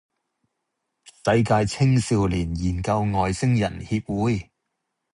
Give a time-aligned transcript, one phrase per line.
[1.23, 4.49] 世界青少年研究外星人協會